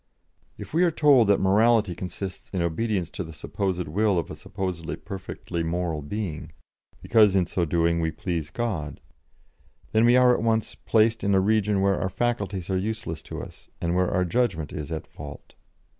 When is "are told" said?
0.83-1.27